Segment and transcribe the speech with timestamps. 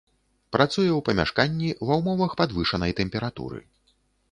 [0.55, 3.65] Працуе ў памяшканні, ва ўмовах падвышанай тэмпературы.